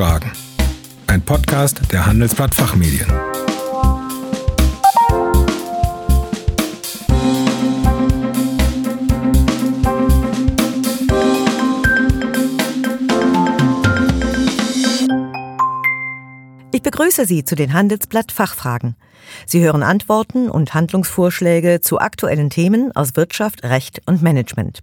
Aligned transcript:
Fachfragen. 0.00 0.32
Ein 1.08 1.20
Podcast 1.20 1.92
der 1.92 2.06
Handelsblatt 2.06 2.54
Fachmedien. 2.54 3.06
Ich 16.72 16.80
begrüße 16.80 17.26
Sie 17.26 17.44
zu 17.44 17.54
den 17.54 17.74
Handelsblatt 17.74 18.32
Fachfragen. 18.32 18.96
Sie 19.44 19.62
hören 19.62 19.82
Antworten 19.82 20.48
und 20.48 20.72
Handlungsvorschläge 20.72 21.82
zu 21.82 21.98
aktuellen 22.00 22.48
Themen 22.48 22.90
aus 22.96 23.16
Wirtschaft, 23.16 23.64
Recht 23.64 24.00
und 24.06 24.22
Management. 24.22 24.82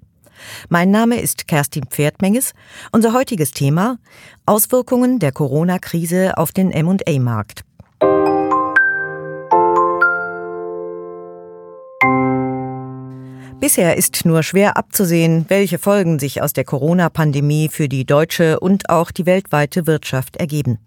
Mein 0.70 0.92
Name 0.92 1.20
ist 1.20 1.48
Kerstin 1.48 1.86
Pferdmenges. 1.86 2.54
Unser 2.92 3.14
heutiges 3.14 3.52
Thema 3.52 3.98
Auswirkungen 4.46 5.20
der 5.20 5.32
Corona-Krise 5.32 6.38
auf 6.38 6.52
den 6.52 6.72
M&A-Markt. 6.72 7.64
Bisher 13.60 13.98
ist 13.98 14.24
nur 14.24 14.44
schwer 14.44 14.78
abzusehen, 14.78 15.46
welche 15.50 15.80
Folgen 15.80 16.20
sich 16.20 16.42
aus 16.42 16.54
der 16.54 16.64
Corona-Pandemie 16.64 17.70
für 17.70 17.90
die 17.90 18.06
deutsche 18.06 18.60
und 18.60 18.90
auch 18.90 19.12
die 19.12 19.26
weltweite 19.26 19.88
Wirtschaft 19.88 20.38
ergeben. 20.38 20.78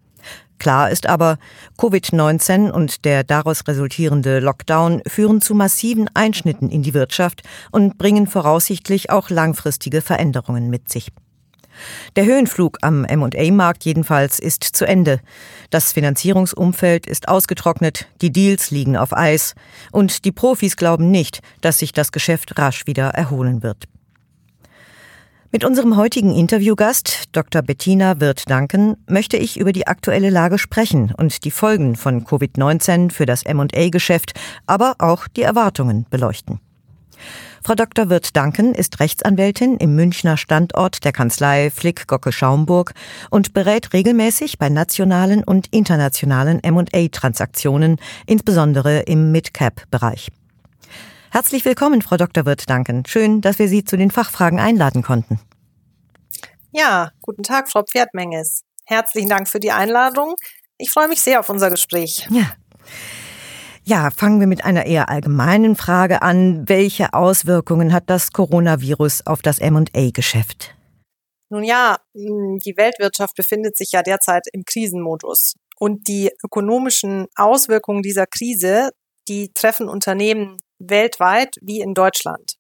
Klar 0.59 0.91
ist 0.91 1.07
aber, 1.07 1.39
Covid-19 1.79 2.71
und 2.71 3.07
der 3.07 3.25
daraus 3.25 3.67
resultierende 3.67 4.41
Lockdown 4.41 5.01
führen 5.07 5.41
zu 5.41 5.55
massiven 5.55 6.11
Einschnitten 6.13 6.69
in 6.69 6.83
die 6.83 6.93
Wirtschaft 6.93 7.43
und 7.71 7.97
bringen 7.97 8.27
voraussichtlich 8.27 9.11
auch 9.11 9.31
langfristige 9.31 10.03
Veränderungen 10.03 10.69
mit 10.69 10.91
sich. 10.91 11.13
Der 12.17 12.27
Höhenflug 12.27 12.79
am 12.83 13.05
M&A-Markt 13.05 13.85
jedenfalls 13.85 14.39
ist 14.39 14.65
zu 14.65 14.87
Ende. 14.87 15.21
Das 15.71 15.93
Finanzierungsumfeld 15.93 17.07
ist 17.07 17.29
ausgetrocknet, 17.29 18.07
die 18.21 18.31
Deals 18.31 18.71
liegen 18.71 18.99
auf 18.99 19.17
Eis 19.17 19.55
und 19.93 20.27
die 20.27 20.33
Profis 20.33 20.77
glauben 20.77 21.11
nicht, 21.11 21.41
dass 21.63 21.79
sich 21.79 21.93
das 21.93 22.13
Geschäft 22.13 22.59
rasch 22.59 22.87
wieder 22.87 23.09
erholen 23.11 23.63
wird. 23.63 23.87
Mit 25.53 25.65
unserem 25.65 25.97
heutigen 25.97 26.33
Interviewgast, 26.33 27.25
Dr. 27.33 27.63
Bettina 27.63 28.21
Wirth-Danken, 28.21 28.97
möchte 29.09 29.37
ich 29.37 29.59
über 29.59 29.73
die 29.73 29.89
aktuelle 29.89 30.31
Lage 30.31 30.59
sprechen 30.59 31.13
und 31.17 31.45
die 31.45 31.51
Folgen 31.51 31.97
von 31.97 32.25
Covid-19 32.25 33.11
für 33.11 33.27
das 33.27 33.43
M&A-Geschäft, 33.43 34.39
aber 34.69 34.95
auch 35.01 35.27
die 35.27 35.43
Erwartungen 35.43 36.07
beleuchten. 36.09 36.61
Frau 37.65 37.75
Dr. 37.75 38.09
Wirth-Danken 38.09 38.77
ist 38.77 39.01
Rechtsanwältin 39.01 39.77
im 39.79 39.97
Münchner 39.97 40.37
Standort 40.37 41.05
der 41.05 41.11
Kanzlei 41.11 41.71
Flick-Gocke-Schaumburg 41.71 42.95
und 43.31 43.53
berät 43.53 43.93
regelmäßig 43.93 44.57
bei 44.57 44.69
nationalen 44.69 45.43
und 45.43 45.67
internationalen 45.73 46.63
M&A-Transaktionen, 46.63 47.97
insbesondere 48.25 49.01
im 49.01 49.33
Mid-Cap-Bereich. 49.33 50.29
Herzlich 51.33 51.65
willkommen, 51.65 52.03
Frau 52.03 52.17
Dr. 52.17 52.45
Wirth, 52.45 52.69
danken. 52.69 53.05
Schön, 53.07 53.41
dass 53.41 53.61
wir 53.61 53.69
Sie 53.69 53.85
zu 53.85 53.97
den 53.97 54.11
Fachfragen 54.11 54.59
einladen 54.59 55.03
konnten. 55.03 55.39
Ja, 56.73 57.13
guten 57.23 57.45
Tag, 57.45 57.71
Frau 57.71 57.85
Pferdmenges. 57.85 58.65
Herzlichen 58.85 59.29
Dank 59.29 59.49
für 59.49 59.61
die 59.61 59.71
Einladung. 59.71 60.35
Ich 60.77 60.91
freue 60.91 61.07
mich 61.07 61.21
sehr 61.21 61.39
auf 61.39 61.49
unser 61.49 61.71
Gespräch. 61.71 62.27
Ja. 62.31 62.51
Ja, 63.85 64.11
fangen 64.11 64.41
wir 64.41 64.49
mit 64.49 64.65
einer 64.65 64.87
eher 64.87 65.09
allgemeinen 65.09 65.77
Frage 65.77 66.23
an. 66.23 66.69
Welche 66.69 67.15
Auswirkungen 67.15 67.93
hat 67.93 68.11
das 68.11 68.33
Coronavirus 68.33 69.27
auf 69.27 69.41
das 69.41 69.61
M&A-Geschäft? 69.61 70.75
Nun 71.49 71.63
ja, 71.63 71.99
die 72.13 72.75
Weltwirtschaft 72.77 73.37
befindet 73.37 73.77
sich 73.77 73.93
ja 73.93 74.03
derzeit 74.03 74.49
im 74.53 74.65
Krisenmodus. 74.65 75.55
Und 75.79 76.09
die 76.09 76.33
ökonomischen 76.45 77.29
Auswirkungen 77.37 78.03
dieser 78.03 78.27
Krise, 78.27 78.91
die 79.29 79.53
treffen 79.53 79.89
Unternehmen 79.89 80.59
weltweit 80.81 81.57
wie 81.61 81.81
in 81.81 81.95
Deutschland. 81.95 82.55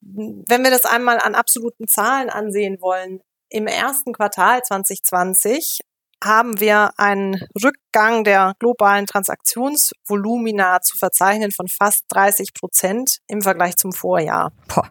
Wenn 0.00 0.62
wir 0.62 0.70
das 0.70 0.84
einmal 0.84 1.18
an 1.18 1.34
absoluten 1.34 1.88
Zahlen 1.88 2.28
ansehen 2.28 2.78
wollen, 2.80 3.20
im 3.48 3.66
ersten 3.66 4.12
Quartal 4.12 4.62
2020 4.62 5.80
haben 6.22 6.58
wir 6.60 6.90
einen 6.96 7.40
Rückgang 7.62 8.24
der 8.24 8.54
globalen 8.58 9.06
Transaktionsvolumina 9.06 10.80
zu 10.80 10.96
verzeichnen 10.96 11.52
von 11.52 11.68
fast 11.68 12.04
30 12.08 12.54
Prozent 12.54 13.18
im 13.28 13.42
Vergleich 13.42 13.76
zum 13.76 13.92
Vorjahr. 13.92 14.52
Boah. 14.68 14.88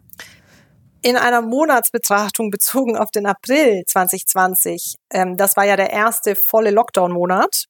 In 1.02 1.18
einer 1.18 1.42
Monatsbetrachtung 1.42 2.50
bezogen 2.50 2.96
auf 2.96 3.12
den 3.12 3.26
April 3.26 3.84
2020, 3.86 4.96
ähm, 5.12 5.36
das 5.36 5.58
war 5.58 5.66
ja 5.66 5.76
der 5.76 5.90
erste 5.90 6.36
volle 6.36 6.72
Lockdown-Monat, 6.72 7.66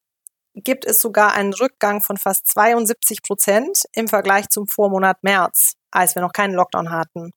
gibt 0.56 0.86
es 0.86 1.02
sogar 1.02 1.34
einen 1.34 1.54
Rückgang 1.54 2.02
von 2.02 2.18
fast 2.18 2.48
72 2.48 3.24
Prozent 3.24 3.84
im 3.94 4.08
Vergleich 4.08 4.50
zum 4.50 4.68
Vormonat 4.68 5.24
März, 5.24 5.74
als 5.92 6.16
wir 6.16 6.22
noch 6.22 6.34
keinen 6.34 6.54
Lockdown 6.54 6.92
hatten. 6.92 7.32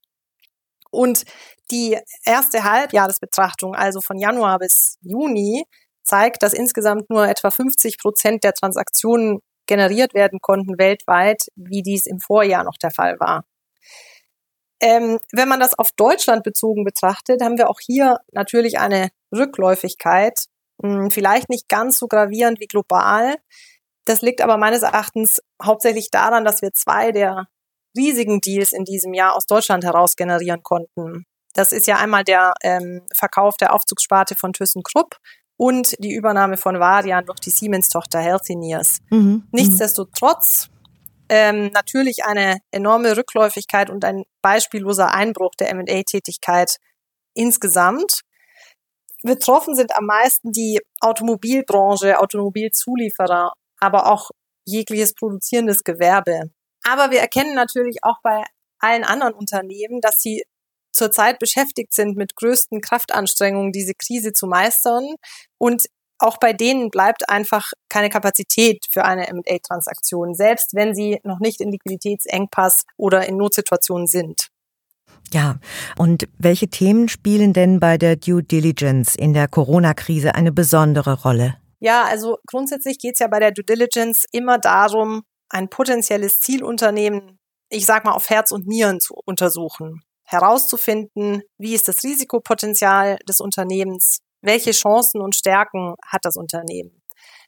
Und 0.91 1.25
die 1.71 1.99
erste 2.25 2.65
Halbjahresbetrachtung, 2.65 3.75
also 3.75 4.00
von 4.00 4.19
Januar 4.19 4.59
bis 4.59 4.99
Juni, 5.00 5.65
zeigt, 6.03 6.43
dass 6.43 6.53
insgesamt 6.53 7.10
nur 7.10 7.27
etwa 7.27 7.50
50 7.50 7.99
Prozent 7.99 8.44
der 8.44 8.53
Transaktionen 8.53 9.41
generiert 9.66 10.15
werden 10.15 10.38
konnten 10.41 10.78
weltweit, 10.78 11.48
wie 11.56 11.83
dies 11.83 12.06
im 12.06 12.21
Vorjahr 12.21 12.65
noch 12.65 12.77
der 12.81 12.93
Fall 12.93 13.19
war. 13.19 13.44
Ähm, 14.81 15.19
wenn 15.33 15.48
man 15.48 15.59
das 15.59 15.77
auf 15.78 15.88
Deutschland 15.97 16.44
bezogen 16.44 16.84
betrachtet, 16.84 17.43
haben 17.43 17.59
wir 17.59 17.69
auch 17.69 17.81
hier 17.81 18.19
natürlich 18.33 18.78
eine 18.78 19.09
Rückläufigkeit 19.34 20.47
vielleicht 21.10 21.48
nicht 21.48 21.69
ganz 21.69 21.98
so 21.98 22.06
gravierend 22.06 22.60
wie 22.60 22.66
global. 22.66 23.37
Das 24.04 24.22
liegt 24.22 24.41
aber 24.41 24.56
meines 24.56 24.82
Erachtens 24.82 25.41
hauptsächlich 25.62 26.10
daran, 26.10 26.44
dass 26.44 26.62
wir 26.62 26.72
zwei 26.72 27.12
der 27.12 27.47
riesigen 27.97 28.41
Deals 28.41 28.72
in 28.72 28.84
diesem 28.84 29.15
Jahr 29.15 29.34
aus 29.34 29.47
Deutschland 29.47 29.84
heraus 29.84 30.16
generieren 30.16 30.62
konnten. 30.62 31.25
Das 31.54 31.72
ist 31.72 31.86
ja 31.86 31.97
einmal 31.97 32.22
der 32.22 32.53
ähm, 32.62 33.03
Verkauf 33.16 33.56
der 33.56 33.72
Aufzugssparte 33.75 34.36
von 34.36 34.53
ThyssenKrupp 34.53 35.16
und 35.56 35.94
die 35.98 36.12
Übernahme 36.12 36.59
von 36.59 36.78
Varian 36.78 37.25
durch 37.25 37.41
die 37.41 37.50
Siemens-Tochter 37.50 38.20
Healthineers. 38.20 38.98
Mhm, 39.10 39.19
mhm. 39.19 39.48
Nichtsdestotrotz 39.53 40.69
ähm, 41.28 41.70
natürlich 41.72 42.25
eine 42.25 42.59
enorme 42.70 43.16
Rückläufigkeit 43.16 43.91
und 43.91 44.04
ein 44.04 44.25
beispielloser 44.42 45.12
Einbruch 45.12 45.54
der 45.59 45.70
M&A-Tätigkeit 45.70 46.76
insgesamt. 47.34 48.20
Betroffen 49.22 49.75
sind 49.75 49.94
am 49.97 50.06
meisten 50.06 50.53
die 50.53 50.81
Automobilbranche, 51.00 52.19
Automobilzulieferer, 52.19 53.53
aber 53.81 54.12
auch 54.12 54.31
jegliches 54.66 55.15
produzierendes 55.15 55.84
Gewerbe. 55.84 56.50
Aber 56.84 57.10
wir 57.10 57.21
erkennen 57.21 57.54
natürlich 57.54 57.99
auch 58.03 58.21
bei 58.22 58.44
allen 58.78 59.04
anderen 59.04 59.34
Unternehmen, 59.34 60.00
dass 60.00 60.21
sie 60.21 60.44
zurzeit 60.93 61.38
beschäftigt 61.38 61.93
sind, 61.93 62.16
mit 62.16 62.37
größten 62.37 62.81
Kraftanstrengungen 62.81 63.72
diese 63.72 63.94
Krise 63.94 64.32
zu 64.32 64.47
meistern. 64.47 65.15
Und 65.59 65.87
auch 66.19 66.38
bei 66.38 66.53
denen 66.53 66.91
bleibt 66.91 67.28
einfach 67.28 67.72
keine 67.88 68.09
Kapazität 68.09 68.87
für 68.91 69.04
eine 69.04 69.28
M&A-Transaktion, 69.28 70.34
selbst 70.34 70.75
wenn 70.75 70.94
sie 70.94 71.21
noch 71.25 71.41
nicht 71.41 71.60
in 71.60 71.71
Liquiditätsengpass 71.71 72.84
oder 72.97 73.27
in 73.27 73.37
Notsituationen 73.37 74.06
sind. 74.06 74.48
Ja, 75.32 75.59
und 75.98 76.28
welche 76.38 76.69
Themen 76.69 77.09
spielen 77.09 77.53
denn 77.53 77.81
bei 77.81 77.98
der 77.98 78.16
Due 78.16 78.42
Diligence 78.42 79.16
in 79.16 79.34
der 79.34 79.48
Corona-Krise 79.48 80.34
eine 80.34 80.53
besondere 80.53 81.20
Rolle? 81.22 81.56
Ja, 81.81 82.04
also 82.04 82.38
grundsätzlich 82.47 82.98
geht 82.98 83.14
es 83.14 83.19
ja 83.19 83.28
bei 83.28 83.41
der 83.41 83.53
Due 83.53 83.65
Diligence 83.65 84.25
immer 84.32 84.59
darum, 84.59 85.22
ein 85.48 85.69
potenzielles 85.69 86.41
Zielunternehmen, 86.41 87.38
ich 87.69 87.86
sag 87.86 88.04
mal, 88.04 88.12
auf 88.12 88.31
Herz 88.31 88.50
und 88.50 88.66
Nieren 88.66 89.00
zu 89.00 89.15
untersuchen, 89.25 90.03
herauszufinden, 90.25 91.42
wie 91.59 91.75
ist 91.75 91.88
das 91.88 92.03
Risikopotenzial 92.03 93.19
des 93.28 93.41
Unternehmens, 93.41 94.18
welche 94.42 94.72
Chancen 94.72 95.21
und 95.21 95.36
Stärken 95.36 95.95
hat 96.04 96.24
das 96.24 96.36
Unternehmen. 96.36 97.03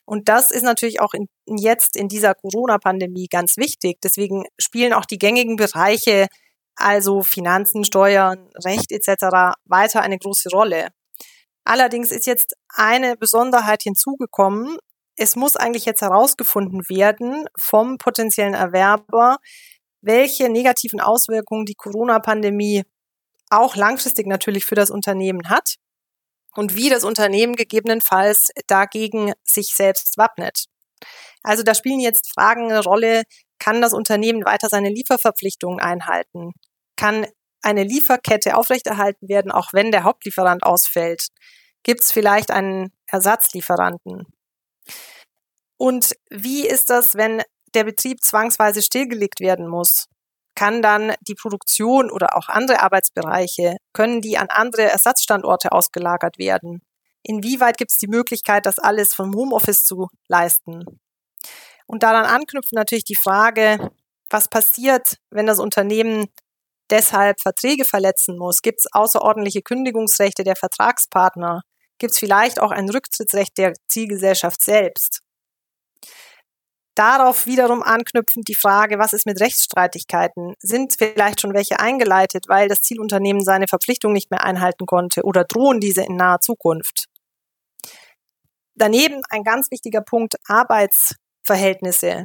Und 0.05 0.29
das 0.29 0.51
ist 0.51 0.63
natürlich 0.63 1.01
auch 1.01 1.13
in, 1.13 1.27
jetzt 1.47 1.97
in 1.97 2.09
dieser 2.09 2.35
Corona-Pandemie 2.35 3.27
ganz 3.27 3.59
wichtig. 3.59 3.99
Deswegen 4.03 4.45
spielen 4.59 4.95
auch 4.95 5.05
die 5.05 5.19
gängigen 5.19 5.57
Bereiche 5.57 6.29
also 6.79 7.23
Finanzen, 7.23 7.85
Steuern, 7.85 8.49
Recht 8.65 8.93
etc. 8.93 9.57
weiter 9.65 10.01
eine 10.01 10.19
große 10.19 10.49
Rolle. 10.51 10.89
Allerdings 11.65 12.13
ist 12.13 12.27
jetzt 12.27 12.55
eine 12.69 13.17
Besonderheit 13.17 13.83
hinzugekommen. 13.83 14.79
Es 15.17 15.37
muss 15.37 15.57
eigentlich 15.57 15.85
jetzt 15.85 16.01
herausgefunden 16.01 16.89
werden 16.89 17.47
vom 17.59 17.99
potenziellen 17.99 18.55
Erwerber, 18.55 19.39
welche 20.01 20.49
negativen 20.49 21.01
Auswirkungen 21.01 21.67
die 21.67 21.75
Corona-Pandemie 21.75 22.85
auch 23.51 23.77
langfristig 23.77 24.27
natürlich 24.27 24.65
für 24.65 24.77
das 24.77 24.91
Unternehmen 24.91 25.49
hat 25.49 25.77
und 26.55 26.77
wie 26.77 26.89
das 26.89 27.05
Unternehmen 27.05 27.57
gegebenenfalls 27.57 28.51
dagegen 28.67 29.33
sich 29.43 29.75
selbst 29.75 30.17
wappnet. 30.17 30.67
Also 31.43 31.63
da 31.63 31.75
spielen 31.75 32.01
jetzt 32.01 32.33
Fragen 32.33 32.71
eine 32.71 32.83
Rolle, 32.83 33.23
kann 33.59 33.83
das 33.83 33.93
Unternehmen 33.93 34.45
weiter 34.45 34.69
seine 34.69 34.89
Lieferverpflichtungen 34.89 35.81
einhalten? 35.81 36.53
Kann 36.99 37.27
eine 37.63 37.85
Lieferkette 37.85 38.57
aufrechterhalten 38.57 39.29
werden, 39.29 39.53
auch 39.53 39.73
wenn 39.73 39.93
der 39.93 40.03
Hauptlieferant 40.03 40.65
ausfällt? 40.65 41.29
Gibt 41.85 42.01
es 42.01 42.13
vielleicht 42.13 42.51
einen 42.51 42.93
Ersatzlieferanten? 43.07 44.27
Und 45.77 46.17
wie 46.29 46.67
ist 46.67 46.91
das, 46.91 47.15
wenn 47.15 47.43
der 47.75 47.85
Betrieb 47.85 48.23
zwangsweise 48.23 48.83
stillgelegt 48.83 49.39
werden 49.39 49.69
muss? 49.69 50.09
Kann 50.57 50.83
dann 50.83 51.15
die 51.21 51.37
Produktion 51.37 52.11
oder 52.11 52.37
auch 52.37 52.49
andere 52.49 52.83
Arbeitsbereiche, 52.83 53.77
können 53.93 54.21
die 54.21 54.37
an 54.37 54.49
andere 54.51 54.83
Ersatzstandorte 54.83 55.71
ausgelagert 55.71 56.37
werden? 56.39 56.83
Inwieweit 57.23 57.77
gibt 57.77 57.93
es 57.93 57.99
die 57.99 58.09
Möglichkeit, 58.09 58.67
das 58.67 58.81
alles 58.81 59.15
vom 59.15 59.33
Homeoffice 59.37 59.85
zu 59.85 60.09
leisten? 60.27 60.85
Und 61.87 62.03
daran 62.03 62.25
anknüpft 62.25 62.73
natürlich 62.73 63.05
die 63.05 63.17
Frage, 63.17 63.93
was 64.31 64.49
passiert, 64.49 65.19
wenn 65.31 65.47
das 65.47 65.61
Unternehmen 65.61 66.27
deshalb 66.91 67.41
Verträge 67.41 67.85
verletzen 67.85 68.37
muss? 68.39 68.63
Gibt 68.63 68.81
es 68.81 68.93
außerordentliche 68.93 69.63
Kündigungsrechte 69.63 70.45
der 70.45 70.57
Vertragspartner? 70.57 71.63
Gibt 71.99 72.13
es 72.13 72.19
vielleicht 72.19 72.61
auch 72.61 72.71
ein 72.71 72.89
Rücktrittsrecht 72.89 73.59
der 73.59 73.73
Zielgesellschaft 73.89 74.63
selbst? 74.63 75.21
Darauf 76.99 77.47
wiederum 77.47 77.85
anknüpfend 77.85 78.49
die 78.49 78.57
Frage, 78.57 78.99
was 78.99 79.13
ist 79.13 79.25
mit 79.25 79.41
Rechtsstreitigkeiten? 79.41 80.55
Sind 80.59 80.97
vielleicht 80.99 81.41
schon 81.41 81.55
welche 81.55 81.79
eingeleitet, 81.79 82.47
weil 82.49 82.67
das 82.67 82.81
Zielunternehmen 82.81 83.45
seine 83.45 83.69
Verpflichtung 83.69 84.13
nicht 84.13 84.33
mehr 84.33 84.43
einhalten 84.43 84.85
konnte 84.85 85.23
oder 85.23 85.45
drohen 85.45 85.79
diese 85.79 86.03
in 86.03 86.17
naher 86.17 86.41
Zukunft? 86.41 87.05
Daneben 88.75 89.23
ein 89.31 89.45
ganz 89.45 89.71
wichtiger 89.71 90.01
Punkt 90.01 90.37
Arbeitsverhältnisse. 90.47 92.25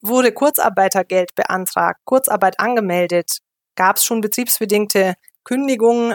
Wurde 0.00 0.32
Kurzarbeitergeld 0.32 1.34
beantragt, 1.34 2.00
Kurzarbeit 2.04 2.60
angemeldet? 2.60 3.38
Gab 3.76 3.96
es 3.96 4.04
schon 4.04 4.20
betriebsbedingte 4.20 5.14
Kündigungen 5.44 6.14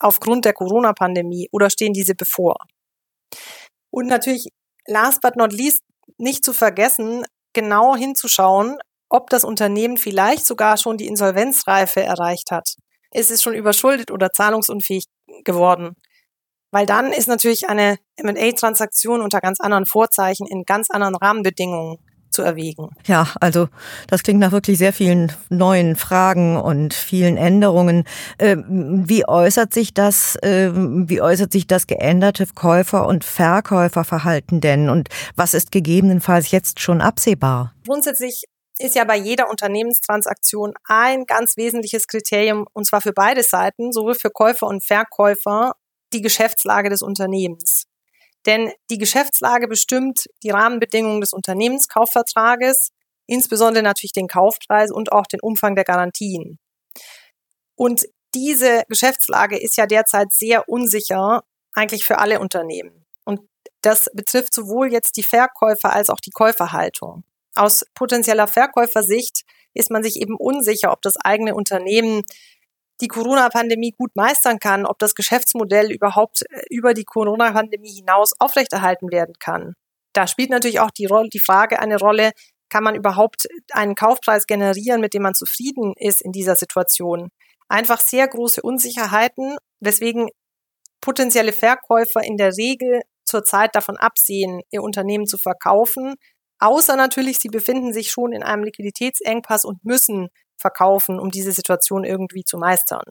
aufgrund 0.00 0.44
der 0.44 0.52
Corona-Pandemie 0.52 1.48
oder 1.52 1.70
stehen 1.70 1.92
diese 1.92 2.14
bevor? 2.14 2.56
Und 3.90 4.06
natürlich, 4.06 4.48
last 4.86 5.20
but 5.20 5.36
not 5.36 5.52
least, 5.52 5.82
nicht 6.18 6.44
zu 6.44 6.52
vergessen, 6.52 7.24
genau 7.52 7.96
hinzuschauen, 7.96 8.78
ob 9.08 9.28
das 9.30 9.44
Unternehmen 9.44 9.98
vielleicht 9.98 10.46
sogar 10.46 10.76
schon 10.76 10.96
die 10.96 11.06
Insolvenzreife 11.06 12.02
erreicht 12.02 12.50
hat. 12.50 12.74
Ist 13.12 13.30
es 13.30 13.42
schon 13.42 13.54
überschuldet 13.54 14.10
oder 14.10 14.30
zahlungsunfähig 14.30 15.04
geworden? 15.44 15.94
Weil 16.70 16.86
dann 16.86 17.12
ist 17.12 17.28
natürlich 17.28 17.68
eine 17.68 17.98
M&A-Transaktion 18.16 19.20
unter 19.20 19.40
ganz 19.40 19.60
anderen 19.60 19.84
Vorzeichen 19.84 20.46
in 20.46 20.64
ganz 20.64 20.90
anderen 20.90 21.16
Rahmenbedingungen 21.16 21.98
zu 22.32 22.42
erwägen. 22.42 22.90
Ja, 23.06 23.28
also 23.40 23.68
das 24.08 24.22
klingt 24.22 24.40
nach 24.40 24.52
wirklich 24.52 24.78
sehr 24.78 24.92
vielen 24.92 25.32
neuen 25.48 25.96
Fragen 25.96 26.56
und 26.56 26.94
vielen 26.94 27.36
Änderungen. 27.36 28.04
Ähm, 28.38 29.04
wie 29.06 29.26
äußert 29.26 29.72
sich 29.72 29.94
das, 29.94 30.38
ähm, 30.42 31.08
wie 31.08 31.20
äußert 31.20 31.52
sich 31.52 31.66
das 31.66 31.86
geänderte 31.86 32.46
Käufer- 32.46 33.06
und 33.06 33.24
Verkäuferverhalten 33.24 34.60
denn 34.60 34.88
und 34.88 35.08
was 35.36 35.54
ist 35.54 35.70
gegebenenfalls 35.70 36.50
jetzt 36.50 36.80
schon 36.80 37.00
absehbar? 37.00 37.74
Grundsätzlich 37.86 38.44
ist 38.78 38.94
ja 38.96 39.04
bei 39.04 39.16
jeder 39.16 39.50
Unternehmenstransaktion 39.50 40.74
ein 40.84 41.24
ganz 41.26 41.56
wesentliches 41.56 42.06
Kriterium, 42.06 42.66
und 42.72 42.86
zwar 42.86 43.00
für 43.00 43.12
beide 43.12 43.42
Seiten, 43.42 43.92
sowohl 43.92 44.14
für 44.14 44.30
Käufer 44.30 44.66
und 44.66 44.84
Verkäufer, 44.84 45.74
die 46.12 46.22
Geschäftslage 46.22 46.90
des 46.90 47.02
Unternehmens. 47.02 47.84
Denn 48.46 48.72
die 48.90 48.98
Geschäftslage 48.98 49.68
bestimmt 49.68 50.26
die 50.42 50.50
Rahmenbedingungen 50.50 51.20
des 51.20 51.32
Unternehmenskaufvertrages, 51.32 52.90
insbesondere 53.26 53.82
natürlich 53.82 54.12
den 54.12 54.26
Kaufpreis 54.26 54.90
und 54.90 55.12
auch 55.12 55.26
den 55.26 55.40
Umfang 55.40 55.74
der 55.74 55.84
Garantien. 55.84 56.58
Und 57.76 58.06
diese 58.34 58.82
Geschäftslage 58.88 59.58
ist 59.58 59.76
ja 59.76 59.86
derzeit 59.86 60.32
sehr 60.32 60.68
unsicher, 60.68 61.42
eigentlich 61.74 62.04
für 62.04 62.18
alle 62.18 62.40
Unternehmen. 62.40 63.04
Und 63.24 63.40
das 63.82 64.10
betrifft 64.14 64.54
sowohl 64.54 64.92
jetzt 64.92 65.16
die 65.16 65.22
Verkäufer 65.22 65.92
als 65.92 66.10
auch 66.10 66.20
die 66.20 66.30
Käuferhaltung. 66.30 67.24
Aus 67.54 67.84
potenzieller 67.94 68.46
Verkäufersicht 68.46 69.42
ist 69.74 69.90
man 69.90 70.02
sich 70.02 70.20
eben 70.20 70.36
unsicher, 70.36 70.92
ob 70.92 71.02
das 71.02 71.16
eigene 71.16 71.54
Unternehmen 71.54 72.22
die 73.00 73.08
Corona-Pandemie 73.08 73.92
gut 73.92 74.14
meistern 74.14 74.58
kann, 74.58 74.86
ob 74.86 74.98
das 74.98 75.14
Geschäftsmodell 75.14 75.90
überhaupt 75.90 76.42
äh, 76.50 76.62
über 76.70 76.94
die 76.94 77.04
Corona-Pandemie 77.04 77.92
hinaus 77.92 78.32
aufrechterhalten 78.38 79.10
werden 79.10 79.34
kann. 79.38 79.74
Da 80.12 80.26
spielt 80.26 80.50
natürlich 80.50 80.80
auch 80.80 80.90
die, 80.90 81.06
Rolle, 81.06 81.28
die 81.28 81.40
Frage 81.40 81.78
eine 81.78 81.98
Rolle, 81.98 82.32
kann 82.68 82.84
man 82.84 82.94
überhaupt 82.94 83.48
einen 83.72 83.94
Kaufpreis 83.94 84.46
generieren, 84.46 85.00
mit 85.00 85.14
dem 85.14 85.22
man 85.22 85.34
zufrieden 85.34 85.94
ist 85.96 86.22
in 86.22 86.32
dieser 86.32 86.56
Situation. 86.56 87.28
Einfach 87.68 88.00
sehr 88.00 88.28
große 88.28 88.62
Unsicherheiten, 88.62 89.56
weswegen 89.80 90.28
potenzielle 91.00 91.52
Verkäufer 91.52 92.22
in 92.22 92.36
der 92.36 92.56
Regel 92.56 93.02
zurzeit 93.24 93.74
davon 93.74 93.96
absehen, 93.96 94.62
ihr 94.70 94.82
Unternehmen 94.82 95.26
zu 95.26 95.38
verkaufen, 95.38 96.14
außer 96.58 96.96
natürlich, 96.96 97.38
sie 97.38 97.48
befinden 97.48 97.92
sich 97.92 98.10
schon 98.10 98.32
in 98.32 98.42
einem 98.42 98.64
Liquiditätsengpass 98.64 99.64
und 99.64 99.84
müssen 99.84 100.28
verkaufen, 100.62 101.20
um 101.20 101.30
diese 101.30 101.52
Situation 101.52 102.04
irgendwie 102.04 102.44
zu 102.44 102.56
meistern. 102.56 103.04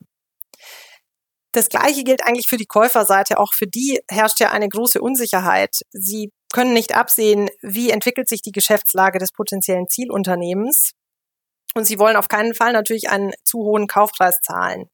Das 1.51 1.67
Gleiche 1.67 2.03
gilt 2.03 2.25
eigentlich 2.25 2.47
für 2.47 2.57
die 2.57 2.65
Käuferseite. 2.65 3.37
Auch 3.37 3.53
für 3.53 3.67
die 3.67 3.99
herrscht 4.09 4.39
ja 4.39 4.51
eine 4.51 4.69
große 4.69 5.01
Unsicherheit. 5.01 5.81
Sie 5.91 6.31
können 6.53 6.73
nicht 6.73 6.95
absehen, 6.95 7.49
wie 7.61 7.91
entwickelt 7.91 8.29
sich 8.29 8.41
die 8.41 8.53
Geschäftslage 8.53 9.19
des 9.19 9.31
potenziellen 9.31 9.87
Zielunternehmens. 9.87 10.91
Und 11.75 11.85
sie 11.85 11.99
wollen 11.99 12.15
auf 12.15 12.27
keinen 12.27 12.53
Fall 12.53 12.73
natürlich 12.73 13.09
einen 13.09 13.31
zu 13.43 13.59
hohen 13.59 13.87
Kaufpreis 13.87 14.39
zahlen. 14.41 14.89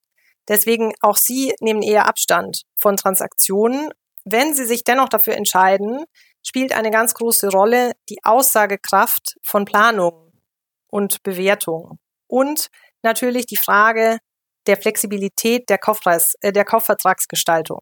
Deswegen 0.48 0.94
auch 1.02 1.18
sie 1.18 1.54
nehmen 1.60 1.82
eher 1.82 2.08
Abstand 2.08 2.64
von 2.76 2.98
Transaktionen. 2.98 3.92
Wenn 4.24 4.54
sie 4.54 4.66
sich 4.66 4.84
dennoch 4.84 5.10
dafür 5.10 5.36
entscheiden, 5.36 6.06
spielt 6.46 6.74
eine 6.74 6.92
ganz 6.92 7.14
große 7.14 7.50
Rolle 7.50 7.94
die 8.10 8.24
Aussagekraft 8.24 9.38
von 9.44 9.66
Planung 9.66 10.32
und 10.88 11.22
Bewertung 11.24 12.00
und 12.28 12.68
natürlich 13.04 13.46
die 13.46 13.58
Frage 13.58 14.20
der 14.68 14.78
Flexibilität 14.78 15.70
der 15.70 15.78
Kaufpreis, 15.78 16.34
äh, 16.42 16.52
der 16.52 16.66
Kaufvertragsgestaltung. 16.66 17.80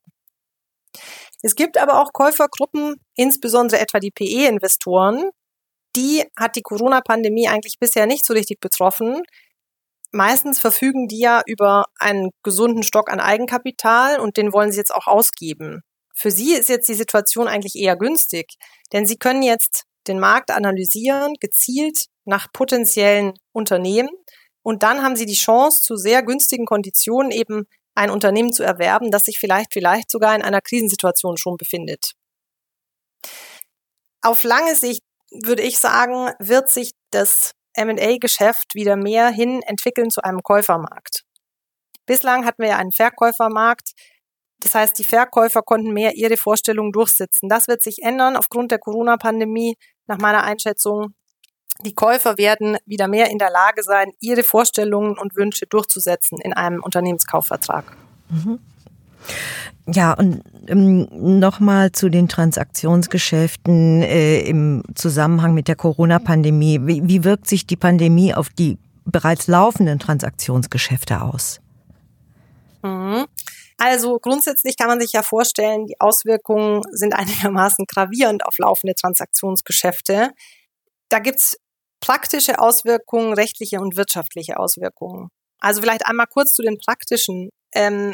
Es 1.42 1.56
gibt 1.56 1.78
aber 1.78 2.02
auch 2.02 2.14
Käufergruppen, 2.14 2.96
insbesondere 3.16 3.82
etwa 3.82 4.00
die 4.00 4.12
PE-Investoren, 4.12 5.30
die 5.96 6.26
hat 6.38 6.56
die 6.56 6.62
Corona-Pandemie 6.62 7.48
eigentlich 7.48 7.78
bisher 7.80 8.06
nicht 8.06 8.26
so 8.26 8.34
richtig 8.34 8.60
betroffen. 8.60 9.22
Meistens 10.12 10.60
verfügen 10.60 11.08
die 11.08 11.20
ja 11.20 11.42
über 11.46 11.86
einen 12.00 12.32
gesunden 12.44 12.84
Stock 12.84 13.10
an 13.10 13.20
Eigenkapital 13.20 14.20
und 14.20 14.38
den 14.38 14.54
wollen 14.54 14.72
sie 14.72 14.78
jetzt 14.78 14.94
auch 14.94 15.08
ausgeben. 15.08 15.82
Für 16.14 16.32
sie 16.32 16.54
ist 16.54 16.70
jetzt 16.70 16.88
die 16.88 16.94
Situation 16.94 17.48
eigentlich 17.48 17.76
eher 17.76 17.98
günstig, 17.98 18.56
denn 18.94 19.06
sie 19.06 19.18
können 19.18 19.42
jetzt 19.42 19.84
den 20.08 20.20
Markt 20.20 20.52
analysieren, 20.52 21.34
gezielt 21.40 22.06
nach 22.26 22.52
potenziellen 22.52 23.34
Unternehmen 23.52 24.10
und 24.66 24.82
dann 24.82 25.04
haben 25.04 25.16
sie 25.16 25.28
die 25.28 25.36
Chance, 25.36 25.82
zu 25.84 25.96
sehr 25.96 26.24
günstigen 26.24 26.66
Konditionen 26.66 27.32
eben 27.32 27.68
ein 27.94 28.10
Unternehmen 28.10 28.52
zu 28.52 28.64
erwerben, 28.64 29.12
das 29.12 29.24
sich 29.24 29.38
vielleicht, 29.40 29.72
vielleicht 29.72 30.10
sogar 30.10 30.36
in 30.36 30.42
einer 30.42 30.60
Krisensituation 30.60 31.38
schon 31.38 31.56
befindet. 31.56 32.14
Auf 34.24 34.44
lange 34.44 34.76
Sicht 34.76 35.04
würde 35.32 35.62
ich 35.62 35.78
sagen, 35.78 36.32
wird 36.40 36.72
sich 36.72 36.94
das 37.12 37.52
M&A-Geschäft 37.74 38.74
wieder 38.74 38.96
mehr 38.96 39.30
hin 39.30 39.62
entwickeln 39.62 40.10
zu 40.10 40.24
einem 40.24 40.42
Käufermarkt. 40.42 41.26
Bislang 42.08 42.46
hatten 42.46 42.64
wir 42.64 42.70
ja 42.70 42.78
einen 42.78 42.92
Verkäufermarkt. 42.92 43.92
Das 44.62 44.74
heißt, 44.74 44.98
die 44.98 45.04
Verkäufer 45.04 45.62
konnten 45.62 45.94
mehr 45.94 46.16
ihre 46.16 46.38
Vorstellungen 46.38 46.92
durchsetzen. 46.92 47.50
Das 47.50 47.68
wird 47.68 47.84
sich 47.84 48.00
ändern 48.02 48.36
aufgrund 48.36 48.72
der 48.72 48.80
Corona-Pandemie. 48.80 49.76
Nach 50.08 50.18
meiner 50.18 50.44
Einschätzung 50.44 51.14
die 51.82 51.94
Käufer 51.94 52.38
werden 52.38 52.78
wieder 52.86 53.08
mehr 53.08 53.30
in 53.30 53.38
der 53.38 53.52
Lage 53.52 53.84
sein, 53.84 54.12
ihre 54.20 54.44
Vorstellungen 54.44 55.18
und 55.18 55.36
Wünsche 55.36 55.66
durchzusetzen 55.66 56.40
in 56.42 56.54
einem 56.54 56.82
Unternehmenskaufvertrag. 56.82 57.86
Mhm. 58.30 58.60
Ja, 59.88 60.14
und 60.14 60.42
ähm, 60.68 61.08
nochmal 61.40 61.92
zu 61.92 62.10
den 62.10 62.28
Transaktionsgeschäften 62.28 64.02
äh, 64.02 64.40
im 64.40 64.84
Zusammenhang 64.96 65.54
mit 65.54 65.68
der 65.68 65.76
Corona-Pandemie. 65.76 66.80
Wie, 66.84 67.08
wie 67.08 67.24
wirkt 67.24 67.48
sich 67.48 67.68
die 67.68 67.76
Pandemie 67.76 68.34
auf 68.34 68.50
die 68.50 68.80
bereits 69.06 69.48
laufenden 69.48 70.00
Transaktionsgeschäfte 70.00 71.22
aus? 71.22 71.60
Mhm. 72.82 73.26
Also 73.78 74.18
grundsätzlich 74.20 74.78
kann 74.78 74.88
man 74.88 75.02
sich 75.02 75.12
ja 75.12 75.22
vorstellen, 75.22 75.86
die 75.86 76.00
Auswirkungen 76.00 76.82
sind 76.92 77.14
einigermaßen 77.14 77.86
gravierend 77.86 78.46
auf 78.46 78.58
laufende 78.58 78.96
Transaktionsgeschäfte. 78.96 80.32
Da 81.10 81.20
gibt's 81.20 81.58
praktische 82.00 82.60
Auswirkungen, 82.60 83.34
rechtliche 83.34 83.80
und 83.80 83.98
wirtschaftliche 83.98 84.58
Auswirkungen. 84.58 85.30
Also 85.60 85.82
vielleicht 85.82 86.06
einmal 86.06 86.28
kurz 86.28 86.52
zu 86.52 86.62
den 86.62 86.78
praktischen. 86.78 87.50
Ähm, 87.74 88.14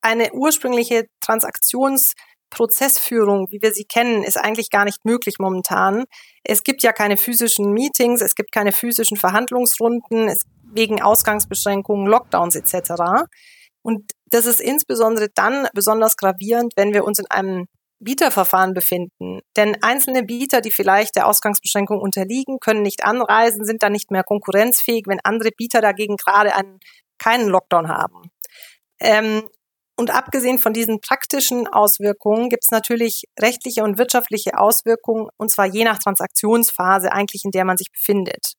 eine 0.00 0.32
ursprüngliche 0.32 1.06
Transaktionsprozessführung, 1.20 3.46
wie 3.50 3.62
wir 3.62 3.72
sie 3.72 3.84
kennen, 3.84 4.24
ist 4.24 4.36
eigentlich 4.36 4.70
gar 4.70 4.84
nicht 4.84 5.04
möglich 5.04 5.36
momentan. 5.38 6.04
Es 6.42 6.64
gibt 6.64 6.82
ja 6.82 6.92
keine 6.92 7.16
physischen 7.16 7.72
Meetings, 7.72 8.20
es 8.20 8.34
gibt 8.34 8.50
keine 8.52 8.72
physischen 8.72 9.16
Verhandlungsrunden, 9.16 10.34
wegen 10.64 11.00
Ausgangsbeschränkungen, 11.02 12.06
Lockdowns 12.06 12.56
etc. 12.56 13.26
Und 13.82 14.12
das 14.26 14.46
ist 14.46 14.60
insbesondere 14.60 15.28
dann 15.34 15.66
besonders 15.74 16.16
gravierend, 16.16 16.72
wenn 16.76 16.92
wir 16.92 17.04
uns 17.04 17.18
in 17.18 17.30
einem 17.30 17.66
Bieterverfahren 18.02 18.74
befinden. 18.74 19.40
Denn 19.56 19.76
einzelne 19.82 20.22
Bieter, 20.22 20.60
die 20.60 20.70
vielleicht 20.70 21.16
der 21.16 21.26
Ausgangsbeschränkung 21.26 22.00
unterliegen, 22.00 22.58
können 22.60 22.82
nicht 22.82 23.04
anreisen, 23.04 23.64
sind 23.64 23.82
dann 23.82 23.92
nicht 23.92 24.10
mehr 24.10 24.24
konkurrenzfähig, 24.24 25.04
wenn 25.06 25.20
andere 25.24 25.50
Bieter 25.56 25.80
dagegen 25.80 26.16
gerade 26.16 26.54
einen, 26.54 26.78
keinen 27.18 27.48
Lockdown 27.48 27.88
haben. 27.88 28.30
Ähm, 29.00 29.48
und 29.96 30.10
abgesehen 30.10 30.58
von 30.58 30.72
diesen 30.72 31.00
praktischen 31.00 31.66
Auswirkungen 31.68 32.48
gibt 32.48 32.64
es 32.64 32.70
natürlich 32.70 33.24
rechtliche 33.38 33.84
und 33.84 33.98
wirtschaftliche 33.98 34.58
Auswirkungen, 34.58 35.28
und 35.36 35.50
zwar 35.50 35.66
je 35.66 35.84
nach 35.84 35.98
Transaktionsphase 35.98 37.12
eigentlich, 37.12 37.44
in 37.44 37.50
der 37.50 37.64
man 37.64 37.76
sich 37.76 37.92
befindet. 37.92 38.54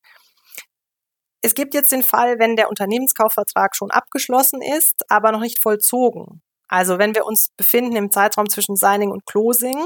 Es 1.42 1.56
gibt 1.56 1.74
jetzt 1.74 1.92
den 1.92 2.04
Fall, 2.04 2.40
wenn 2.40 2.56
der 2.56 2.70
Unternehmenskaufvertrag 2.70 3.76
schon 3.76 3.92
abgeschlossen 3.92 4.62
ist, 4.62 5.04
aber 5.10 5.32
noch 5.32 5.42
nicht 5.42 5.62
vollzogen. 5.62 6.42
Also 6.74 6.98
wenn 6.98 7.14
wir 7.14 7.28
uns 7.28 7.50
befinden 7.56 7.96
im 7.96 8.10
Zeitraum 8.10 8.50
zwischen 8.50 8.76
Signing 8.76 9.12
und 9.12 9.28
Closing, 9.28 9.86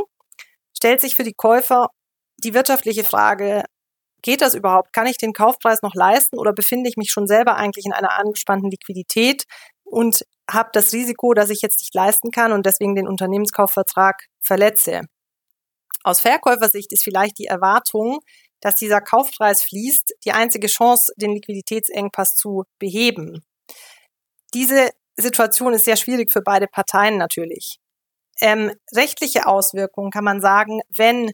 stellt 0.73 1.01
sich 1.01 1.15
für 1.15 1.23
die 1.23 1.33
Käufer 1.33 1.89
die 2.37 2.53
wirtschaftliche 2.53 3.03
Frage, 3.03 3.65
geht 4.21 4.39
das 4.39 4.55
überhaupt? 4.55 4.93
Kann 4.93 5.05
ich 5.05 5.17
den 5.17 5.33
Kaufpreis 5.33 5.81
noch 5.81 5.95
leisten 5.95 6.39
oder 6.39 6.53
befinde 6.53 6.89
ich 6.89 6.95
mich 6.95 7.11
schon 7.11 7.27
selber 7.27 7.57
eigentlich 7.57 7.85
in 7.85 7.91
einer 7.91 8.17
angespannten 8.17 8.71
Liquidität 8.71 9.43
und 9.83 10.23
habe 10.49 10.69
das 10.71 10.93
Risiko, 10.93 11.33
dass 11.33 11.49
ich 11.49 11.61
jetzt 11.61 11.81
nicht 11.81 11.93
leisten 11.93 12.31
kann 12.31 12.53
und 12.53 12.65
deswegen 12.65 12.95
den 12.95 13.09
Unternehmenskaufvertrag 13.09 14.23
verletze? 14.39 15.01
Aus 16.05 16.21
Verkäufersicht 16.21 16.93
ist 16.93 17.03
vielleicht 17.03 17.37
die 17.37 17.47
Erwartung, 17.47 18.19
dass 18.61 18.75
dieser 18.75 19.01
Kaufpreis 19.01 19.61
fließt, 19.61 20.13
die 20.23 20.31
einzige 20.31 20.67
Chance, 20.67 21.11
den 21.17 21.33
Liquiditätsengpass 21.33 22.35
zu 22.35 22.63
beheben. 22.79 23.43
Diese 24.53 24.91
Situation 25.17 25.73
ist 25.73 25.85
sehr 25.85 25.95
schwierig 25.95 26.31
für 26.31 26.41
beide 26.41 26.67
Parteien 26.67 27.17
natürlich. 27.17 27.79
Ähm, 28.39 28.71
rechtliche 28.95 29.47
Auswirkungen 29.47 30.11
kann 30.11 30.23
man 30.23 30.41
sagen, 30.41 30.81
wenn 30.95 31.31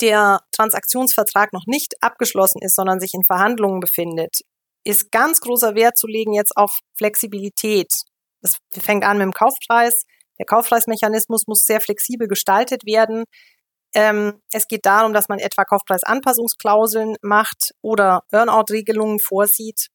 der 0.00 0.40
Transaktionsvertrag 0.52 1.52
noch 1.52 1.66
nicht 1.66 1.94
abgeschlossen 2.00 2.60
ist, 2.62 2.76
sondern 2.76 3.00
sich 3.00 3.14
in 3.14 3.24
Verhandlungen 3.24 3.80
befindet, 3.80 4.40
ist 4.84 5.10
ganz 5.10 5.40
großer 5.40 5.74
Wert 5.74 5.98
zu 5.98 6.06
legen 6.06 6.32
jetzt 6.32 6.56
auf 6.56 6.78
Flexibilität. 6.96 7.92
Das 8.40 8.56
fängt 8.72 9.04
an 9.04 9.18
mit 9.18 9.24
dem 9.24 9.32
Kaufpreis. 9.32 10.04
Der 10.38 10.46
Kaufpreismechanismus 10.46 11.46
muss 11.46 11.64
sehr 11.64 11.80
flexibel 11.80 12.28
gestaltet 12.28 12.84
werden. 12.84 13.24
Ähm, 13.94 14.40
es 14.52 14.68
geht 14.68 14.84
darum, 14.84 15.12
dass 15.12 15.28
man 15.28 15.38
etwa 15.38 15.64
Kaufpreisanpassungsklauseln 15.64 17.16
macht 17.22 17.72
oder 17.82 18.22
Earnout-Regelungen 18.30 19.18
vorsieht. 19.18 19.88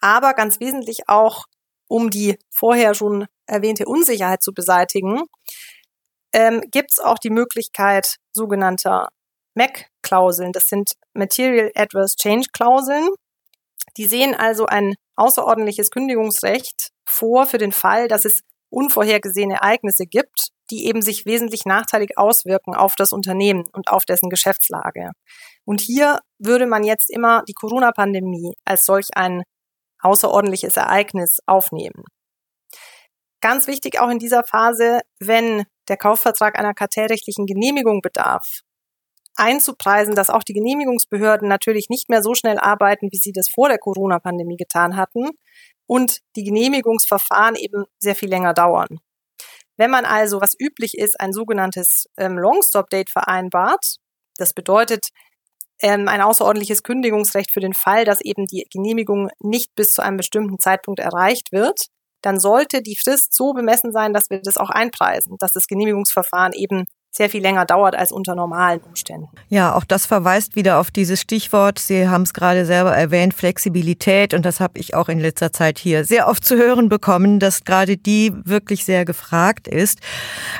Aber 0.00 0.34
ganz 0.34 0.60
wesentlich 0.60 1.08
auch 1.08 1.44
um 1.88 2.10
die 2.10 2.38
vorher 2.50 2.94
schon 2.94 3.26
erwähnte 3.46 3.86
Unsicherheit 3.86 4.42
zu 4.42 4.52
beseitigen, 4.52 5.22
ähm, 6.32 6.62
gibt 6.70 6.92
es 6.92 6.98
auch 6.98 7.18
die 7.18 7.30
Möglichkeit 7.30 8.16
sogenannter 8.32 9.08
MAC-Klauseln. 9.54 10.52
Das 10.52 10.66
sind 10.66 10.92
Material 11.12 11.70
Adverse 11.74 12.16
Change 12.16 12.48
Klauseln. 12.52 13.08
Die 13.96 14.06
sehen 14.06 14.34
also 14.34 14.66
ein 14.66 14.94
außerordentliches 15.16 15.90
Kündigungsrecht 15.90 16.90
vor 17.06 17.46
für 17.46 17.58
den 17.58 17.72
Fall, 17.72 18.08
dass 18.08 18.24
es 18.24 18.40
unvorhergesehene 18.70 19.54
Ereignisse 19.54 20.06
gibt, 20.06 20.48
die 20.70 20.86
eben 20.86 21.02
sich 21.02 21.26
wesentlich 21.26 21.64
nachteilig 21.64 22.18
auswirken 22.18 22.74
auf 22.74 22.94
das 22.96 23.12
Unternehmen 23.12 23.64
und 23.72 23.88
auf 23.88 24.04
dessen 24.04 24.30
Geschäftslage. 24.30 25.10
Und 25.64 25.80
hier 25.80 26.20
würde 26.38 26.66
man 26.66 26.82
jetzt 26.82 27.10
immer 27.10 27.42
die 27.46 27.52
Corona-Pandemie 27.52 28.54
als 28.64 28.84
solch 28.84 29.08
ein 29.14 29.44
außerordentliches 30.04 30.76
Ereignis 30.76 31.38
aufnehmen. 31.46 32.04
Ganz 33.40 33.66
wichtig 33.66 34.00
auch 34.00 34.08
in 34.08 34.18
dieser 34.18 34.44
Phase, 34.44 35.00
wenn 35.18 35.64
der 35.88 35.96
Kaufvertrag 35.96 36.58
einer 36.58 36.74
kartellrechtlichen 36.74 37.46
Genehmigung 37.46 38.00
bedarf, 38.00 38.60
einzupreisen, 39.36 40.14
dass 40.14 40.30
auch 40.30 40.42
die 40.42 40.52
Genehmigungsbehörden 40.52 41.48
natürlich 41.48 41.88
nicht 41.90 42.08
mehr 42.08 42.22
so 42.22 42.34
schnell 42.34 42.58
arbeiten, 42.58 43.08
wie 43.10 43.18
sie 43.18 43.32
das 43.32 43.48
vor 43.48 43.68
der 43.68 43.78
Corona-Pandemie 43.78 44.56
getan 44.56 44.96
hatten 44.96 45.30
und 45.86 46.20
die 46.36 46.44
Genehmigungsverfahren 46.44 47.56
eben 47.56 47.84
sehr 47.98 48.14
viel 48.14 48.28
länger 48.28 48.54
dauern. 48.54 49.00
Wenn 49.76 49.90
man 49.90 50.04
also, 50.04 50.40
was 50.40 50.54
üblich 50.58 50.96
ist, 50.96 51.20
ein 51.20 51.32
sogenanntes 51.32 52.06
ähm, 52.16 52.38
Long-Stop-Date 52.38 53.10
vereinbart, 53.10 53.96
das 54.36 54.52
bedeutet, 54.52 55.08
ähm, 55.84 56.08
ein 56.08 56.22
außerordentliches 56.22 56.82
Kündigungsrecht 56.82 57.52
für 57.52 57.60
den 57.60 57.74
Fall, 57.74 58.06
dass 58.06 58.22
eben 58.22 58.46
die 58.46 58.66
Genehmigung 58.72 59.28
nicht 59.40 59.74
bis 59.74 59.90
zu 59.90 60.02
einem 60.02 60.16
bestimmten 60.16 60.58
Zeitpunkt 60.58 60.98
erreicht 60.98 61.52
wird, 61.52 61.88
dann 62.22 62.40
sollte 62.40 62.80
die 62.80 62.96
Frist 62.96 63.34
so 63.34 63.52
bemessen 63.52 63.92
sein, 63.92 64.14
dass 64.14 64.30
wir 64.30 64.40
das 64.40 64.56
auch 64.56 64.70
einpreisen, 64.70 65.36
dass 65.40 65.52
das 65.52 65.66
Genehmigungsverfahren 65.66 66.54
eben 66.54 66.84
sehr 67.16 67.30
viel 67.30 67.42
länger 67.42 67.64
dauert 67.64 67.94
als 67.94 68.10
unter 68.10 68.34
normalen 68.34 68.80
Umständen. 68.80 69.28
Ja, 69.48 69.76
auch 69.76 69.84
das 69.84 70.04
verweist 70.04 70.56
wieder 70.56 70.80
auf 70.80 70.90
dieses 70.90 71.20
Stichwort. 71.20 71.78
Sie 71.78 72.08
haben 72.08 72.22
es 72.22 72.34
gerade 72.34 72.66
selber 72.66 72.94
erwähnt, 72.94 73.34
Flexibilität. 73.34 74.34
Und 74.34 74.44
das 74.44 74.58
habe 74.58 74.80
ich 74.80 74.94
auch 74.94 75.08
in 75.08 75.20
letzter 75.20 75.52
Zeit 75.52 75.78
hier 75.78 76.04
sehr 76.04 76.26
oft 76.26 76.44
zu 76.44 76.56
hören 76.56 76.88
bekommen, 76.88 77.38
dass 77.38 77.62
gerade 77.62 77.96
die 77.96 78.32
wirklich 78.44 78.84
sehr 78.84 79.04
gefragt 79.04 79.68
ist. 79.68 80.00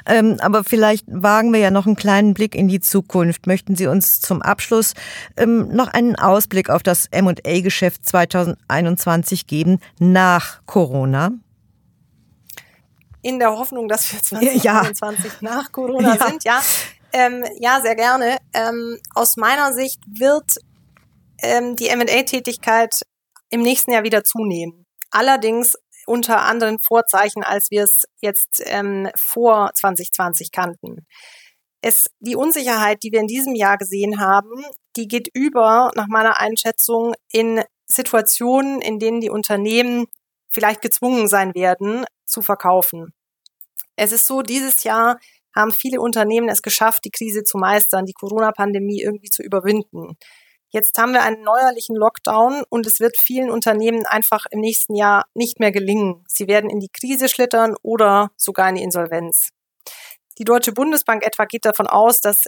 Ähm, 0.07 0.37
aber 0.41 0.63
vielleicht 0.63 1.07
wagen 1.09 1.53
wir 1.53 1.59
ja 1.59 1.73
noch 1.73 1.87
einen 1.87 1.97
kleinen 1.97 2.35
Blick 2.35 2.55
in 2.55 2.69
die 2.69 2.81
Zukunft. 2.81 3.49
Möchten 3.49 3.75
Sie 3.75 3.89
uns 3.89 4.21
zum 4.21 4.41
Abschluss 4.41 4.95
ähm, 5.37 5.75
noch 5.75 5.89
einen 5.89 6.15
Ausblick 6.15 6.71
auf 6.71 6.85
das 6.85 7.07
M&A-Geschäft 7.11 8.07
2021 8.07 9.49
geben 9.49 9.81
nach 9.99 10.61
in 13.25 13.39
der 13.39 13.57
Hoffnung, 13.57 13.89
dass 13.89 14.13
wir 14.13 14.21
2021 14.23 15.25
ja. 15.25 15.31
nach 15.41 15.73
Corona 15.73 16.15
ja. 16.17 16.27
sind, 16.27 16.45
ja. 16.45 16.63
Ähm, 17.13 17.45
ja, 17.59 17.81
sehr 17.81 17.95
gerne. 17.95 18.39
Ähm, 18.53 18.99
aus 19.15 19.37
meiner 19.37 19.73
Sicht 19.73 20.01
wird 20.07 20.57
ähm, 21.43 21.75
die 21.77 21.89
M&A-Tätigkeit 21.89 22.93
im 23.51 23.63
nächsten 23.63 23.93
Jahr 23.93 24.03
wieder 24.03 24.25
zunehmen. 24.25 24.85
Allerdings 25.11 25.77
unter 26.07 26.43
anderen 26.43 26.79
Vorzeichen, 26.79 27.43
als 27.43 27.71
wir 27.71 27.85
es 27.85 28.03
jetzt 28.21 28.63
ähm, 28.67 29.09
vor 29.19 29.71
2020 29.75 30.51
kannten. 30.53 31.07
Es, 31.81 32.11
die 32.19 32.37
Unsicherheit, 32.37 33.03
die 33.03 33.13
wir 33.13 33.21
in 33.21 33.27
diesem 33.27 33.55
Jahr 33.55 33.79
gesehen 33.79 34.21
haben, 34.21 34.65
die 34.97 35.09
geht 35.09 35.29
über, 35.33 35.93
nach 35.95 36.09
meiner 36.09 36.41
Einschätzung, 36.41 37.15
in 37.31 37.63
Situationen, 37.87 38.81
in 38.81 38.99
denen 38.99 39.21
die 39.21 39.31
Unternehmen 39.31 40.07
vielleicht 40.55 40.81
gezwungen 40.81 41.29
sein 41.29 41.55
werden, 41.55 42.05
zu 42.25 42.41
verkaufen. 42.41 43.13
Es 43.97 44.13
ist 44.13 44.27
so, 44.27 44.43
dieses 44.43 44.85
Jahr 44.85 45.19
haben 45.55 45.73
viele 45.73 46.01
Unternehmen 46.01 46.49
es 46.49 46.63
geschafft, 46.63 47.05
die 47.05 47.11
Krise 47.11 47.45
zu 47.45 47.59
meistern, 47.59 48.07
die 48.07 48.13
Corona-Pandemie 48.13 49.03
irgendwie 49.03 49.31
zu 49.31 49.43
überwinden. 49.43 50.17
Jetzt 50.71 50.99
haben 50.99 51.13
wir 51.13 51.23
einen 51.23 51.43
neuerlichen 51.43 51.95
Lockdown 51.95 52.65
und 52.69 52.87
es 52.87 52.99
wird 52.99 53.17
vielen 53.21 53.51
Unternehmen 53.51 54.07
einfach 54.07 54.47
im 54.51 54.59
nächsten 54.59 54.97
Jahr 54.97 55.25
nicht 55.35 55.61
mehr 55.61 55.71
gelingen. 55.71 56.25
Sie 56.27 56.49
werden 56.49 56.69
in 56.69 56.81
die 56.81 56.89
Krise 56.89 57.29
schlittern 57.29 57.77
oder 57.83 58.31
sogar 58.37 58.69
in 58.71 58.75
die 58.77 58.83
Insolvenz. 58.83 59.51
Die 60.39 60.45
Deutsche 60.45 60.73
Bundesbank 60.73 61.25
etwa 61.25 61.45
geht 61.45 61.65
davon 61.65 61.87
aus, 61.87 62.21
dass 62.21 62.43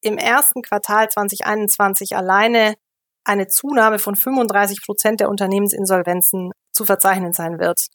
im 0.00 0.18
ersten 0.18 0.62
Quartal 0.62 1.08
2021 1.08 2.16
alleine 2.16 2.74
eine 3.22 3.46
Zunahme 3.46 4.00
von 4.00 4.16
35 4.16 4.82
Prozent 4.84 5.20
der 5.20 5.28
Unternehmensinsolvenzen 5.28 6.50
zu 6.78 6.84
verzeichnen 6.84 7.32
sein 7.32 7.58
wird. 7.58 7.88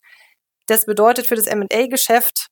Das 0.68 0.86
bedeutet 0.86 1.26
für 1.26 1.36
das 1.36 1.48
M&A-Geschäft, 1.48 2.48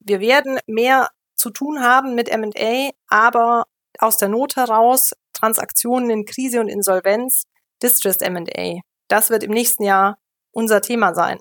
wir 0.00 0.20
werden 0.20 0.58
mehr 0.66 1.08
zu 1.36 1.50
tun 1.50 1.80
haben 1.80 2.14
mit 2.14 2.28
M&A, 2.28 2.90
aber 3.08 3.64
aus 3.98 4.16
der 4.16 4.28
Not 4.28 4.56
heraus 4.56 5.12
Transaktionen 5.32 6.10
in 6.10 6.24
Krise 6.24 6.60
und 6.60 6.68
Insolvenz, 6.68 7.44
Distressed 7.82 8.22
M&A. 8.22 8.80
Das 9.08 9.30
wird 9.30 9.44
im 9.44 9.52
nächsten 9.52 9.84
Jahr 9.84 10.18
unser 10.50 10.82
Thema 10.82 11.14
sein. 11.14 11.38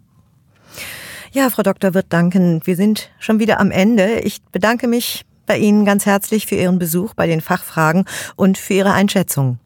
Ja, 1.35 1.49
Frau 1.49 1.63
Dr. 1.63 1.95
Wirth, 1.95 2.13
danken. 2.13 2.61
Wir 2.67 2.77
sind 2.77 3.11
schon 3.19 3.39
wieder 3.39 3.59
am 3.59 3.71
Ende. 3.71 4.21
Ich 4.21 4.43
bedanke 4.53 4.87
mich 4.87 5.25
bei 5.47 5.57
Ihnen 5.57 5.87
ganz 5.87 6.05
herzlich 6.05 6.45
für 6.45 6.57
Ihren 6.57 6.79
Besuch 6.79 7.15
bei 7.15 7.27
den 7.27 7.41
Fachfragen 7.41 8.05
und 8.37 8.59
für 8.59 8.75
Ihre 8.75 8.93
Einschätzung. 8.93 9.59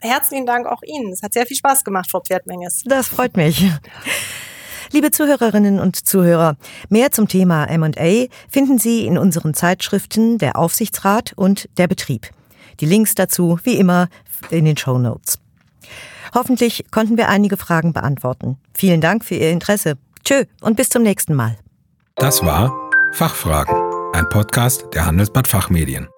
Herzlichen 0.00 0.46
Dank 0.46 0.66
auch 0.66 0.82
Ihnen. 0.82 1.12
Es 1.12 1.22
hat 1.22 1.32
sehr 1.32 1.46
viel 1.46 1.56
Spaß 1.56 1.84
gemacht, 1.84 2.10
Frau 2.10 2.20
Pferdmenges. 2.20 2.82
Das 2.84 3.08
freut 3.08 3.36
mich. 3.36 3.68
Liebe 4.92 5.10
Zuhörerinnen 5.10 5.80
und 5.80 5.96
Zuhörer, 5.96 6.56
mehr 6.88 7.12
zum 7.12 7.28
Thema 7.28 7.66
M&A 7.66 8.26
finden 8.48 8.78
Sie 8.78 9.06
in 9.06 9.18
unseren 9.18 9.52
Zeitschriften 9.52 10.38
Der 10.38 10.56
Aufsichtsrat 10.56 11.34
und 11.36 11.68
Der 11.76 11.88
Betrieb. 11.88 12.30
Die 12.80 12.86
Links 12.86 13.14
dazu, 13.14 13.58
wie 13.64 13.76
immer, 13.76 14.08
in 14.50 14.64
den 14.64 14.76
Show 14.76 14.98
Notes. 14.98 15.38
Hoffentlich 16.34 16.84
konnten 16.90 17.16
wir 17.16 17.28
einige 17.28 17.56
Fragen 17.56 17.92
beantworten. 17.92 18.58
Vielen 18.74 19.00
Dank 19.00 19.24
für 19.24 19.34
Ihr 19.34 19.50
Interesse. 19.50 19.98
Tschö 20.24 20.44
und 20.60 20.76
bis 20.76 20.88
zum 20.88 21.02
nächsten 21.02 21.34
Mal. 21.34 21.56
Das 22.16 22.44
war 22.44 22.72
Fachfragen, 23.12 23.74
ein 24.12 24.28
Podcast 24.28 24.86
der 24.94 25.06
Handelsblatt 25.06 25.48
Fachmedien. 25.48 26.08